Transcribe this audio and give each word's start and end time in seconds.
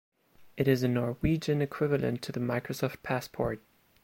It 0.57 0.67
is 0.67 0.81
a 0.81 0.87
Norwegian 0.87 1.61
equivialent 1.61 2.23
to 2.23 2.31
the 2.31 2.39
Microsoft 2.39 3.03
Passport. 3.03 3.61